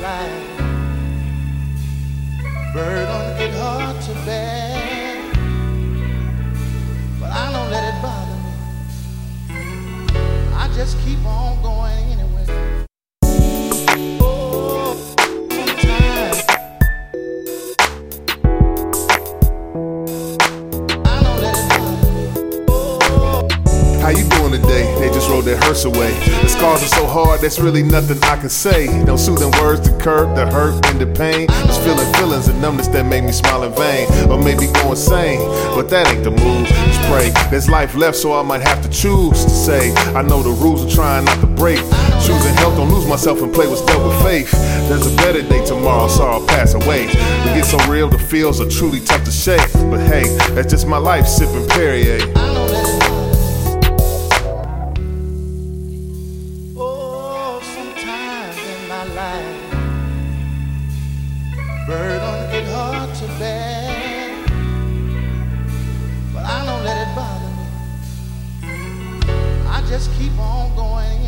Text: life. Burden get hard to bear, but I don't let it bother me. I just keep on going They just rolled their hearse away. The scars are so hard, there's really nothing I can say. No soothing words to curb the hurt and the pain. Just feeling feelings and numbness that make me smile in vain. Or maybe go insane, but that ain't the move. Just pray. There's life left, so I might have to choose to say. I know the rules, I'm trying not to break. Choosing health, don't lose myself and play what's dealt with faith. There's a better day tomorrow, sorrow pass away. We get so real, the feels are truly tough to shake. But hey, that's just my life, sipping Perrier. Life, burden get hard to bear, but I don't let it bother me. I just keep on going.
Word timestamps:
life. 0.00 0.58
Burden 2.72 3.36
get 3.38 3.52
hard 3.54 4.00
to 4.02 4.14
bear, 4.24 5.32
but 7.20 7.30
I 7.30 7.52
don't 7.52 7.70
let 7.70 7.84
it 7.92 8.02
bother 8.02 8.38
me. 8.44 8.52
I 10.54 10.68
just 10.74 10.98
keep 11.00 11.22
on 11.26 11.60
going 11.62 12.21
They 25.02 25.10
just 25.10 25.28
rolled 25.28 25.46
their 25.46 25.56
hearse 25.56 25.84
away. 25.84 26.12
The 26.42 26.48
scars 26.48 26.80
are 26.84 26.94
so 26.94 27.08
hard, 27.08 27.40
there's 27.40 27.60
really 27.60 27.82
nothing 27.82 28.22
I 28.22 28.36
can 28.36 28.48
say. 28.48 28.86
No 29.02 29.16
soothing 29.16 29.50
words 29.60 29.80
to 29.88 29.98
curb 29.98 30.36
the 30.36 30.46
hurt 30.46 30.86
and 30.86 31.00
the 31.00 31.06
pain. 31.06 31.48
Just 31.66 31.82
feeling 31.82 32.06
feelings 32.14 32.46
and 32.46 32.62
numbness 32.62 32.86
that 32.94 33.04
make 33.04 33.24
me 33.24 33.32
smile 33.32 33.64
in 33.64 33.74
vain. 33.74 34.06
Or 34.30 34.38
maybe 34.38 34.70
go 34.72 34.90
insane, 34.90 35.40
but 35.74 35.90
that 35.90 36.06
ain't 36.06 36.22
the 36.22 36.30
move. 36.30 36.68
Just 36.68 37.00
pray. 37.10 37.30
There's 37.50 37.68
life 37.68 37.96
left, 37.96 38.16
so 38.16 38.32
I 38.32 38.42
might 38.42 38.60
have 38.60 38.80
to 38.82 38.88
choose 38.90 39.42
to 39.42 39.50
say. 39.50 39.92
I 40.14 40.22
know 40.22 40.40
the 40.40 40.50
rules, 40.50 40.84
I'm 40.84 40.90
trying 40.90 41.24
not 41.24 41.40
to 41.40 41.48
break. 41.48 41.80
Choosing 42.22 42.54
health, 42.54 42.76
don't 42.76 42.88
lose 42.88 43.08
myself 43.08 43.42
and 43.42 43.52
play 43.52 43.66
what's 43.66 43.84
dealt 43.84 44.06
with 44.06 44.22
faith. 44.22 44.52
There's 44.88 45.12
a 45.12 45.16
better 45.16 45.42
day 45.42 45.66
tomorrow, 45.66 46.06
sorrow 46.06 46.46
pass 46.46 46.74
away. 46.74 47.08
We 47.08 47.58
get 47.58 47.64
so 47.64 47.78
real, 47.90 48.08
the 48.08 48.18
feels 48.20 48.60
are 48.60 48.70
truly 48.70 49.00
tough 49.00 49.24
to 49.24 49.32
shake. 49.32 49.66
But 49.90 49.98
hey, 50.06 50.30
that's 50.54 50.70
just 50.70 50.86
my 50.86 50.98
life, 50.98 51.26
sipping 51.26 51.68
Perrier. 51.70 52.20
Life, 59.04 59.70
burden 61.86 62.50
get 62.52 62.66
hard 62.68 63.14
to 63.16 63.26
bear, 63.38 64.36
but 66.32 66.44
I 66.44 66.64
don't 66.64 66.84
let 66.84 66.96
it 67.06 67.14
bother 67.16 67.50
me. 67.58 67.66
I 69.68 69.82
just 69.88 70.10
keep 70.18 70.38
on 70.38 70.74
going. 70.76 71.21